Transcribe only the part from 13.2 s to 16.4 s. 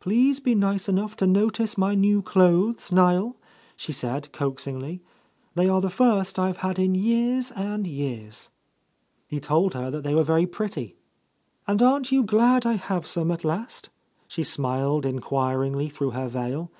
at last?" she smiled enquiringly through her